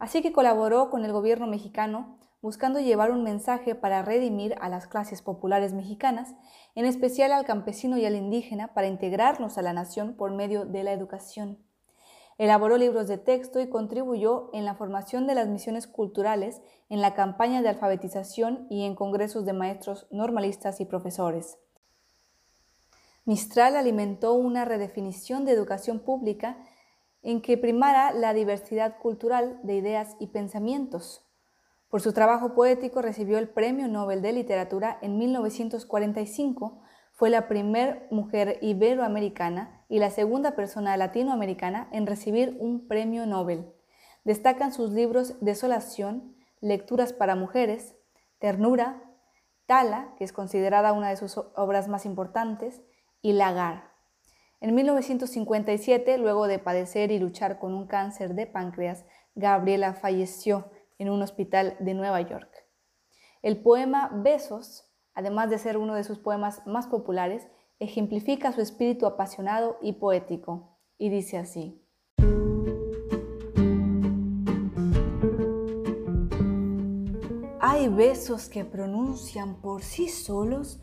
Así 0.00 0.22
que 0.22 0.32
colaboró 0.32 0.90
con 0.90 1.04
el 1.04 1.12
gobierno 1.12 1.46
mexicano 1.46 2.18
buscando 2.42 2.80
llevar 2.80 3.12
un 3.12 3.22
mensaje 3.22 3.76
para 3.76 4.02
redimir 4.02 4.56
a 4.60 4.68
las 4.68 4.88
clases 4.88 5.22
populares 5.22 5.72
mexicanas, 5.72 6.34
en 6.74 6.84
especial 6.84 7.30
al 7.30 7.44
campesino 7.44 7.96
y 7.96 8.06
al 8.06 8.16
indígena, 8.16 8.74
para 8.74 8.88
integrarnos 8.88 9.56
a 9.56 9.62
la 9.62 9.72
nación 9.72 10.14
por 10.14 10.32
medio 10.32 10.64
de 10.64 10.82
la 10.82 10.92
educación. 10.92 11.58
Elaboró 12.38 12.76
libros 12.76 13.06
de 13.06 13.18
texto 13.18 13.60
y 13.60 13.68
contribuyó 13.68 14.50
en 14.52 14.64
la 14.64 14.74
formación 14.74 15.28
de 15.28 15.36
las 15.36 15.46
misiones 15.46 15.86
culturales, 15.86 16.60
en 16.88 17.02
la 17.02 17.14
campaña 17.14 17.62
de 17.62 17.68
alfabetización 17.68 18.66
y 18.68 18.84
en 18.84 18.96
congresos 18.96 19.44
de 19.44 19.52
maestros 19.52 20.08
normalistas 20.10 20.80
y 20.80 20.86
profesores. 20.86 21.58
Mistral 23.24 23.76
alimentó 23.76 24.34
una 24.34 24.64
redefinición 24.64 25.44
de 25.44 25.52
educación 25.52 26.00
pública 26.00 26.58
en 27.22 27.42
que 27.42 27.58
primara 27.58 28.12
la 28.12 28.32
diversidad 28.32 28.98
cultural 28.98 29.60
de 29.62 29.76
ideas 29.76 30.16
y 30.18 30.28
pensamientos. 30.28 31.26
Por 31.88 32.00
su 32.00 32.12
trabajo 32.12 32.54
poético 32.54 33.02
recibió 33.02 33.38
el 33.38 33.48
Premio 33.48 33.88
Nobel 33.88 34.22
de 34.22 34.32
Literatura 34.32 34.98
en 35.02 35.18
1945. 35.18 36.80
Fue 37.12 37.30
la 37.30 37.48
primera 37.48 38.06
mujer 38.10 38.58
iberoamericana 38.62 39.84
y 39.88 39.98
la 39.98 40.10
segunda 40.10 40.52
persona 40.52 40.96
latinoamericana 40.96 41.88
en 41.92 42.06
recibir 42.06 42.56
un 42.60 42.86
premio 42.86 43.26
Nobel. 43.26 43.74
Destacan 44.24 44.72
sus 44.72 44.92
libros 44.92 45.34
Desolación, 45.40 46.36
Lecturas 46.60 47.12
para 47.12 47.34
Mujeres, 47.34 47.96
Ternura, 48.38 49.02
Tala, 49.66 50.14
que 50.16 50.24
es 50.24 50.32
considerada 50.32 50.92
una 50.92 51.08
de 51.10 51.16
sus 51.16 51.38
obras 51.38 51.88
más 51.88 52.06
importantes, 52.06 52.82
y 53.22 53.32
Lagar. 53.32 53.90
En 54.60 54.74
1957, 54.74 56.18
luego 56.18 56.46
de 56.46 56.58
padecer 56.58 57.10
y 57.10 57.18
luchar 57.18 57.58
con 57.58 57.74
un 57.74 57.86
cáncer 57.86 58.34
de 58.34 58.46
páncreas, 58.46 59.04
Gabriela 59.34 59.94
falleció 59.94 60.70
en 60.98 61.08
un 61.08 61.22
hospital 61.22 61.76
de 61.80 61.94
Nueva 61.94 62.20
York. 62.20 62.50
El 63.42 63.62
poema 63.62 64.10
Besos, 64.12 64.92
además 65.14 65.48
de 65.48 65.58
ser 65.58 65.78
uno 65.78 65.94
de 65.94 66.04
sus 66.04 66.18
poemas 66.18 66.66
más 66.66 66.86
populares, 66.86 67.48
ejemplifica 67.78 68.52
su 68.52 68.60
espíritu 68.60 69.06
apasionado 69.06 69.78
y 69.80 69.94
poético, 69.94 70.76
y 70.98 71.08
dice 71.08 71.38
así. 71.38 71.82
Hay 77.62 77.88
besos 77.88 78.50
que 78.50 78.66
pronuncian 78.66 79.62
por 79.62 79.82
sí 79.82 80.08
solos 80.08 80.82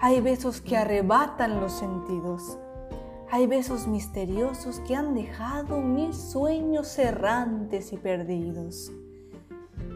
Hay 0.00 0.20
besos 0.20 0.60
que 0.60 0.76
arrebatan 0.76 1.60
los 1.60 1.72
sentidos. 1.72 2.56
Hay 3.32 3.48
besos 3.48 3.88
misteriosos 3.88 4.78
que 4.86 4.94
han 4.94 5.12
dejado 5.12 5.80
mil 5.80 6.14
sueños 6.14 6.96
errantes 7.00 7.92
y 7.92 7.96
perdidos. 7.96 8.92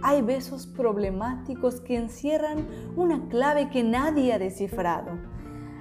Hay 0.02 0.22
besos 0.22 0.66
problemáticos 0.66 1.80
que 1.80 1.96
encierran 1.96 2.66
una 2.96 3.28
clave 3.28 3.70
que 3.70 3.84
nadie 3.84 4.32
ha 4.32 4.40
descifrado. 4.40 5.12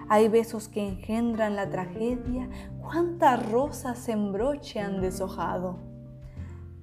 Hay 0.08 0.28
besos 0.28 0.68
que 0.68 0.88
engendran 0.88 1.56
la 1.56 1.72
tragedia, 1.72 2.48
cuántas 2.80 3.50
rosas 3.50 4.08
en 4.08 4.32
broche 4.32 4.80
han 4.80 5.02
deshojado. 5.02 5.80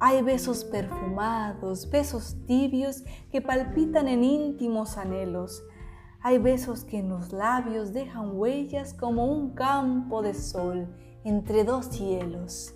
Hay 0.01 0.23
besos 0.23 0.65
perfumados, 0.65 1.89
besos 1.89 2.37
tibios 2.47 3.05
que 3.31 3.41
palpitan 3.41 4.09
en 4.09 4.25
íntimos 4.25 4.97
anhelos. 4.97 5.63
Hay 6.21 6.39
besos 6.39 6.83
que 6.83 6.99
en 6.99 7.11
los 7.11 7.33
labios 7.33 7.93
dejan 7.93 8.37
huellas 8.37 8.93
como 8.93 9.27
un 9.27 9.51
campo 9.55 10.21
de 10.21 10.35
sol 10.35 10.89
entre 11.23 11.63
dos 11.63 11.87
cielos. 11.87 12.75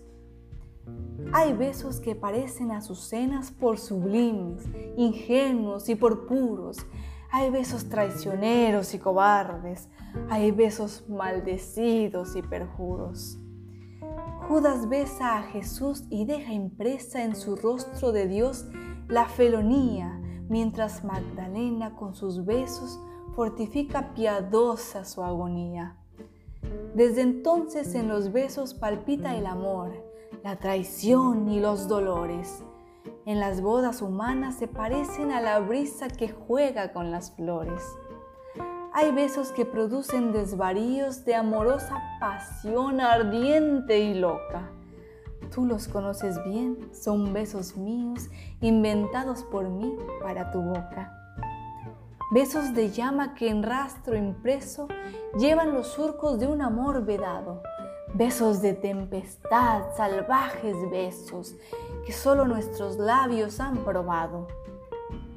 Hay 1.33 1.53
besos 1.53 1.99
que 1.99 2.15
parecen 2.15 2.71
azucenas 2.71 3.51
por 3.51 3.79
sublimes, 3.79 4.65
ingenuos 4.97 5.89
y 5.89 5.97
por 5.97 6.27
puros. 6.27 6.79
Hay 7.33 7.51
besos 7.51 7.89
traicioneros 7.89 8.95
y 8.95 9.01
cobardes. 9.01 9.89
Hay 10.31 10.53
besos 10.53 11.09
maldecidos 11.09 12.37
y 12.37 12.43
perjuros. 12.43 13.39
Judas 14.47 14.89
besa 14.89 15.39
a 15.39 15.43
Jesús 15.43 16.05
y 16.11 16.27
deja 16.27 16.53
impresa 16.53 17.25
en 17.25 17.35
su 17.35 17.57
rostro 17.57 18.13
de 18.13 18.29
Dios 18.29 18.67
la 19.09 19.27
felonía, 19.27 20.21
mientras 20.49 21.05
Magdalena 21.05 21.97
con 21.97 22.15
sus 22.15 22.45
besos 22.45 23.01
fortifica 23.35 24.13
piadosa 24.15 25.05
su 25.05 25.23
agonía. 25.23 25.97
Desde 26.95 27.23
entonces 27.23 27.95
en 27.95 28.09
los 28.09 28.33
besos 28.33 28.75
palpita 28.75 29.37
el 29.37 29.47
amor, 29.47 29.93
la 30.45 30.57
traición 30.57 31.49
y 31.49 31.61
los 31.61 31.89
dolores. 31.89 32.63
En 33.25 33.41
las 33.41 33.63
bodas 33.63 34.03
humanas 34.03 34.57
se 34.57 34.69
parecen 34.69 35.33
a 35.33 35.41
la 35.41 35.61
brisa 35.61 36.09
que 36.09 36.29
juega 36.29 36.93
con 36.93 37.11
las 37.11 37.33
flores. 37.33 37.83
Hay 38.93 39.11
besos 39.13 39.53
que 39.53 39.65
producen 39.65 40.33
desvaríos 40.33 41.25
de 41.25 41.35
amorosa 41.35 41.99
pasión 42.21 43.01
ardiente 43.01 44.01
y 44.01 44.15
loca. 44.15 44.71
Tú 45.55 45.65
los 45.65 45.89
conoces 45.89 46.43
bien, 46.45 46.91
son 46.93 47.33
besos 47.33 47.77
míos, 47.77 48.29
inventados 48.61 49.45
por 49.45 49.69
mí 49.71 49.97
para 50.23 50.51
tu 50.51 50.61
boca. 50.61 51.22
Besos 52.33 52.73
de 52.73 52.91
llama 52.91 53.35
que 53.35 53.51
en 53.51 53.63
rastro 53.63 54.17
impreso 54.17 54.89
llevan 55.39 55.75
los 55.75 55.89
surcos 55.89 56.41
de 56.41 56.47
un 56.47 56.63
amor 56.63 57.05
vedado. 57.05 57.63
Besos 58.15 58.63
de 58.63 58.73
tempestad, 58.73 59.95
salvajes 59.97 60.75
besos 60.91 61.55
que 62.07 62.13
solo 62.13 62.47
nuestros 62.47 62.97
labios 62.97 63.61
han 63.61 63.85
probado. 63.85 64.49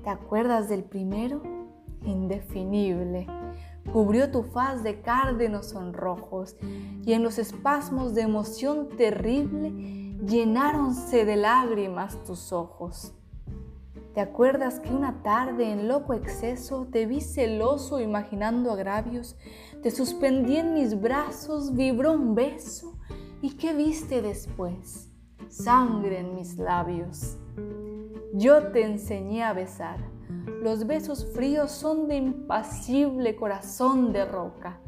¿Te 0.04 0.10
acuerdas 0.10 0.70
del 0.70 0.86
primero? 0.86 1.42
Indefinible 2.04 3.28
cubrió 3.92 4.32
tu 4.32 4.44
faz 4.44 4.84
de 4.84 5.02
cárdenos 5.02 5.68
sonrojos, 5.70 6.56
y 6.62 7.14
en 7.14 7.24
los 7.24 7.38
espasmos 7.38 8.16
de 8.16 8.22
emoción 8.22 8.90
terrible 8.98 9.72
llenáronse 10.26 11.24
de 11.24 11.36
lágrimas 11.36 12.24
tus 12.24 12.52
ojos. 12.52 13.14
¿Te 14.16 14.22
acuerdas 14.22 14.80
que 14.80 14.90
una 14.90 15.22
tarde 15.22 15.72
en 15.72 15.88
loco 15.88 16.16
exceso 16.16 16.88
te 16.92 17.06
vi 17.06 17.22
celoso 17.22 18.00
imaginando 18.00 18.72
agravios? 18.72 19.36
Te 19.84 19.92
suspendí 19.92 20.58
en 20.58 20.74
mis 20.74 21.00
brazos, 21.00 21.76
vibró 21.76 22.14
un 22.14 22.34
beso. 22.34 22.98
¿Y 23.44 23.58
qué 23.58 23.74
viste 23.74 24.24
después? 24.24 25.12
Sangre 25.50 26.22
en 26.22 26.34
mis 26.34 26.58
labios. 26.58 27.38
Yo 28.34 28.72
te 28.72 28.84
enseñé 28.84 29.44
a 29.44 29.54
besar 29.54 30.16
los 30.66 30.88
besos 30.88 31.32
fríos 31.34 31.72
son 31.72 32.08
de 32.08 32.16
impasible 32.16 33.36
corazón 33.36 34.12
de 34.12 34.26
roca. 34.26 34.80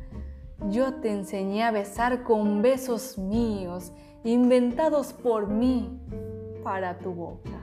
Yo 0.71 0.95
te 0.95 1.11
enseñé 1.11 1.63
a 1.63 1.69
besar 1.69 2.23
con 2.23 2.63
besos 2.63 3.19
míos, 3.19 3.93
inventados 4.23 5.13
por 5.13 5.47
mí 5.47 5.99
para 6.63 6.97
tu 6.97 7.13
boca. 7.13 7.61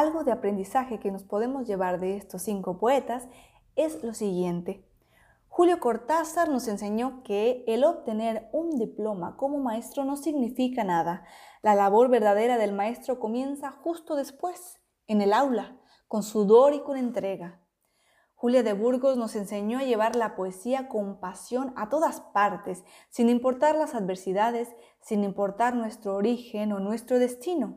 Algo 0.00 0.24
de 0.24 0.32
aprendizaje 0.32 0.98
que 0.98 1.10
nos 1.10 1.24
podemos 1.24 1.66
llevar 1.66 2.00
de 2.00 2.16
estos 2.16 2.40
cinco 2.40 2.78
poetas 2.78 3.28
es 3.76 4.02
lo 4.02 4.14
siguiente. 4.14 4.82
Julio 5.46 5.78
Cortázar 5.78 6.48
nos 6.48 6.68
enseñó 6.68 7.22
que 7.22 7.64
el 7.66 7.84
obtener 7.84 8.48
un 8.50 8.78
diploma 8.78 9.36
como 9.36 9.58
maestro 9.58 10.06
no 10.06 10.16
significa 10.16 10.84
nada. 10.84 11.26
La 11.60 11.74
labor 11.74 12.08
verdadera 12.08 12.56
del 12.56 12.72
maestro 12.72 13.20
comienza 13.20 13.72
justo 13.72 14.16
después, 14.16 14.80
en 15.06 15.20
el 15.20 15.34
aula, 15.34 15.76
con 16.08 16.22
sudor 16.22 16.72
y 16.72 16.80
con 16.80 16.96
entrega. 16.96 17.60
Julia 18.34 18.62
de 18.62 18.72
Burgos 18.72 19.18
nos 19.18 19.36
enseñó 19.36 19.80
a 19.80 19.84
llevar 19.84 20.16
la 20.16 20.34
poesía 20.34 20.88
con 20.88 21.20
pasión 21.20 21.74
a 21.76 21.90
todas 21.90 22.22
partes, 22.22 22.84
sin 23.10 23.28
importar 23.28 23.76
las 23.76 23.94
adversidades, 23.94 24.74
sin 25.02 25.24
importar 25.24 25.74
nuestro 25.74 26.14
origen 26.14 26.72
o 26.72 26.80
nuestro 26.80 27.18
destino. 27.18 27.76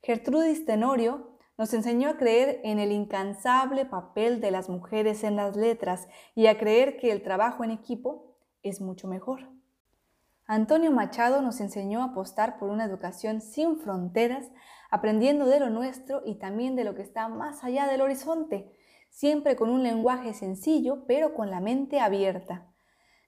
Gertrudis 0.00 0.64
Tenorio 0.64 1.29
nos 1.60 1.74
enseñó 1.74 2.08
a 2.08 2.16
creer 2.16 2.62
en 2.64 2.78
el 2.78 2.90
incansable 2.90 3.84
papel 3.84 4.40
de 4.40 4.50
las 4.50 4.70
mujeres 4.70 5.22
en 5.24 5.36
las 5.36 5.56
letras 5.56 6.08
y 6.34 6.46
a 6.46 6.56
creer 6.56 6.96
que 6.96 7.12
el 7.12 7.22
trabajo 7.22 7.62
en 7.64 7.70
equipo 7.70 8.34
es 8.62 8.80
mucho 8.80 9.08
mejor. 9.08 9.46
Antonio 10.46 10.90
Machado 10.90 11.42
nos 11.42 11.60
enseñó 11.60 12.00
a 12.00 12.12
apostar 12.12 12.58
por 12.58 12.70
una 12.70 12.86
educación 12.86 13.42
sin 13.42 13.76
fronteras, 13.76 14.50
aprendiendo 14.90 15.44
de 15.44 15.60
lo 15.60 15.68
nuestro 15.68 16.22
y 16.24 16.36
también 16.36 16.76
de 16.76 16.84
lo 16.84 16.94
que 16.94 17.02
está 17.02 17.28
más 17.28 17.62
allá 17.62 17.86
del 17.86 18.00
horizonte, 18.00 18.74
siempre 19.10 19.54
con 19.54 19.68
un 19.68 19.82
lenguaje 19.82 20.32
sencillo, 20.32 21.04
pero 21.06 21.34
con 21.34 21.50
la 21.50 21.60
mente 21.60 22.00
abierta. 22.00 22.72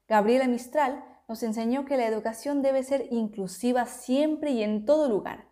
Gabriela 0.08 0.48
Mistral 0.48 1.04
nos 1.28 1.42
enseñó 1.42 1.84
que 1.84 1.98
la 1.98 2.06
educación 2.06 2.62
debe 2.62 2.82
ser 2.82 3.08
inclusiva 3.10 3.84
siempre 3.84 4.52
y 4.52 4.62
en 4.62 4.86
todo 4.86 5.10
lugar, 5.10 5.51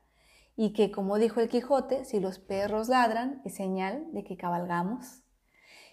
y 0.57 0.73
que, 0.73 0.91
como 0.91 1.19
dijo 1.19 1.41
el 1.41 1.49
Quijote, 1.49 2.05
si 2.05 2.21
los 2.21 2.39
perros 2.39 2.89
ladran 2.89 3.41
es 3.45 3.55
señal 3.55 4.13
de 4.13 4.25
que 4.25 4.37
cabalgamos. 4.37 5.23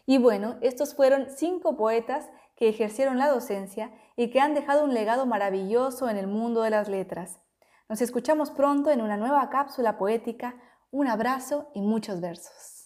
Y 0.05 0.17
bueno, 0.17 0.57
estos 0.61 0.95
fueron 0.95 1.27
cinco 1.29 1.75
poetas 1.75 2.29
que 2.55 2.69
ejercieron 2.69 3.17
la 3.17 3.29
docencia 3.29 3.91
y 4.15 4.29
que 4.29 4.39
han 4.39 4.53
dejado 4.53 4.83
un 4.83 4.93
legado 4.93 5.25
maravilloso 5.25 6.09
en 6.09 6.17
el 6.17 6.27
mundo 6.27 6.61
de 6.63 6.69
las 6.69 6.89
letras. 6.89 7.39
Nos 7.89 8.01
escuchamos 8.01 8.51
pronto 8.51 8.91
en 8.91 9.01
una 9.01 9.15
nueva 9.17 9.49
cápsula 9.49 9.97
poética. 9.97 10.55
Un 10.91 11.07
abrazo 11.07 11.69
y 11.73 11.81
muchos 11.81 12.19
versos. 12.19 12.76